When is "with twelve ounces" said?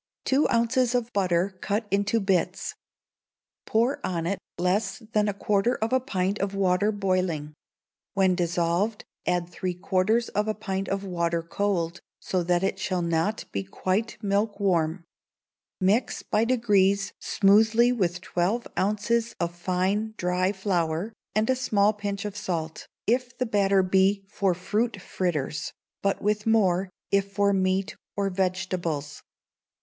17.91-19.35